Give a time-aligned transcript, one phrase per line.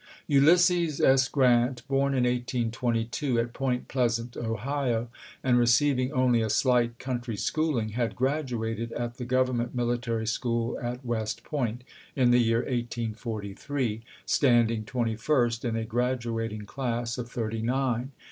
[0.25, 1.27] Ulysses S.
[1.27, 5.09] Grant, born in 1822 at Point Pleasant, Ohio,
[5.43, 11.05] and recei\Tiig only a slight country schooling, had gi^aduated at the Government military school at
[11.05, 11.83] West Point,
[12.15, 17.61] in the year 1843, standing twen ty first in a gi aduating class of thirty
[17.61, 18.11] nine.